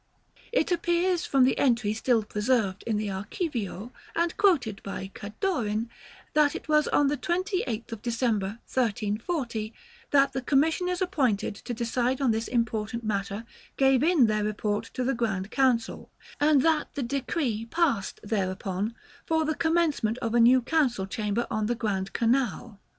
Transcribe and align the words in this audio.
It 0.51 0.71
appears 0.71 1.27
from 1.27 1.43
the 1.43 1.59
entry 1.59 1.93
still 1.93 2.23
preserved 2.23 2.83
in 2.87 2.97
the 2.97 3.09
Archivio, 3.11 3.91
and 4.15 4.35
quoted 4.35 4.81
by 4.81 5.11
Cadorin, 5.13 5.89
that 6.33 6.55
it 6.55 6.67
was 6.67 6.87
on 6.87 7.05
the 7.07 7.17
28th 7.17 7.91
of 7.91 8.01
December, 8.01 8.57
1340, 8.73 9.71
that 10.09 10.33
the 10.33 10.41
commissioners 10.41 11.03
appointed 11.03 11.53
to 11.53 11.75
decide 11.75 12.19
on 12.19 12.31
this 12.31 12.47
important 12.47 13.03
matter 13.03 13.45
gave 13.77 14.01
in 14.01 14.25
their 14.25 14.43
report 14.43 14.85
to 14.95 15.03
the 15.03 15.13
Grand 15.13 15.51
Council, 15.51 16.09
and 16.39 16.63
that 16.63 16.95
the 16.95 17.03
decree 17.03 17.67
passed 17.67 18.19
thereupon 18.23 18.95
for 19.27 19.45
the 19.45 19.53
commencement 19.53 20.17
of 20.17 20.33
a 20.33 20.39
new 20.39 20.63
Council 20.63 21.05
Chamber 21.05 21.45
on 21.51 21.67
the 21.67 21.75
Grand 21.75 22.11
Canal. 22.11 22.79